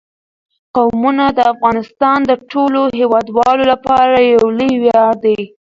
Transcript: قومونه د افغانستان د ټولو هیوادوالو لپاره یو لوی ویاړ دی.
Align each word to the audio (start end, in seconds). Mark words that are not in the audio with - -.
قومونه 0.75 1.25
د 1.37 1.39
افغانستان 1.53 2.17
د 2.25 2.31
ټولو 2.51 2.81
هیوادوالو 2.99 3.63
لپاره 3.73 4.15
یو 4.35 4.43
لوی 4.57 4.73
ویاړ 4.83 5.13
دی. 5.25 5.39